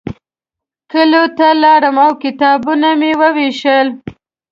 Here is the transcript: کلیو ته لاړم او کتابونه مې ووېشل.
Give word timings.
کلیو 0.91 1.25
ته 1.37 1.47
لاړم 1.63 1.95
او 2.05 2.11
کتابونه 2.23 2.87
مې 2.99 3.11
ووېشل. 3.19 3.87